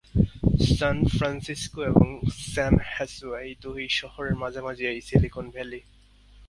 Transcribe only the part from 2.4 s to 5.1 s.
স্যান Jose এই দুই শহরের মাঝামাঝি এই